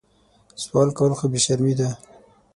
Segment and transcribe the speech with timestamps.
[0.63, 1.89] سوال کول خو بې شرمي ده